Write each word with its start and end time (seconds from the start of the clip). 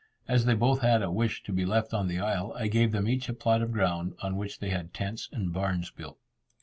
As 0.27 0.45
they 0.45 0.55
both 0.55 0.81
had 0.81 1.03
a 1.03 1.11
wish 1.11 1.43
to 1.43 1.51
be 1.53 1.63
left 1.63 1.93
on 1.93 2.07
the 2.07 2.19
isle, 2.19 2.53
I 2.53 2.69
gave 2.69 2.91
them 2.91 3.07
each 3.07 3.29
a 3.29 3.33
plot 3.33 3.61
of 3.61 3.71
ground, 3.71 4.15
on 4.23 4.35
which 4.35 4.57
they 4.57 4.71
had 4.71 4.95
tents 4.95 5.29
and 5.31 5.53
barns 5.53 5.91
built. 5.91 6.17